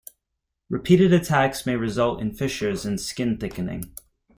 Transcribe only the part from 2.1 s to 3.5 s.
in fissures and skin